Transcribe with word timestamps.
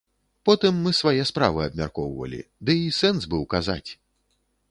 Потым 0.47 0.73
мы 0.85 0.93
свае 0.99 1.25
справы 1.31 1.61
абмяркоўвалі, 1.69 2.41
ды 2.69 2.77
й 2.85 2.89
сэнс 3.03 3.21
быў 3.35 3.47
казаць? 3.55 3.91